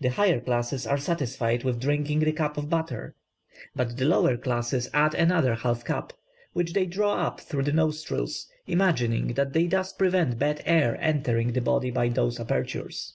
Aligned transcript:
The 0.00 0.08
higher 0.10 0.40
classes 0.40 0.84
are 0.84 0.98
satisfied 0.98 1.62
with 1.62 1.80
drinking 1.80 2.18
the 2.18 2.32
cup 2.32 2.56
of 2.58 2.68
butter, 2.68 3.14
but 3.76 3.96
the 3.98 4.04
lower 4.04 4.36
classes 4.36 4.90
add 4.92 5.14
another 5.14 5.54
half 5.54 5.84
cup, 5.84 6.12
which 6.54 6.72
they 6.72 6.86
draw 6.86 7.24
up 7.24 7.40
through 7.40 7.62
the 7.62 7.72
nostrils, 7.72 8.48
imagining 8.66 9.34
that 9.34 9.52
they 9.52 9.68
thus 9.68 9.92
prevent 9.92 10.40
bad 10.40 10.60
air 10.66 10.96
entering 11.00 11.52
the 11.52 11.60
body 11.60 11.92
by 11.92 12.08
those 12.08 12.40
apertures." 12.40 13.14